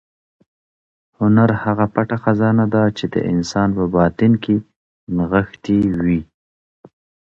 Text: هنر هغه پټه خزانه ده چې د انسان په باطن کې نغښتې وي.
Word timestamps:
هنر 1.19 1.49
هغه 1.63 1.85
پټه 1.93 2.17
خزانه 2.23 2.65
ده 2.73 2.83
چې 2.97 3.05
د 3.13 3.15
انسان 3.31 3.69
په 3.77 3.85
باطن 3.95 4.31
کې 4.43 4.55
نغښتې 5.15 5.79
وي. 6.03 6.21